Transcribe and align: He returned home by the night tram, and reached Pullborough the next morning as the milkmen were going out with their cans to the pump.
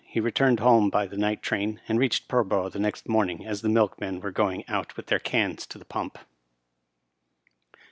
He 0.03 0.19
returned 0.19 0.59
home 0.61 0.89
by 0.89 1.05
the 1.05 1.15
night 1.15 1.43
tram, 1.43 1.79
and 1.87 1.99
reached 1.99 2.27
Pullborough 2.27 2.71
the 2.71 2.79
next 2.79 3.07
morning 3.07 3.45
as 3.45 3.61
the 3.61 3.69
milkmen 3.69 4.19
were 4.19 4.31
going 4.31 4.67
out 4.67 4.97
with 4.97 5.05
their 5.05 5.19
cans 5.19 5.67
to 5.67 5.77
the 5.77 5.85
pump. 5.85 6.17